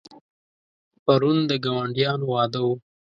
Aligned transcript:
پرون 1.03 1.37
د 1.49 1.51
ګاونډیانو 1.65 2.25
واده 2.33 2.59
و. 2.65 2.67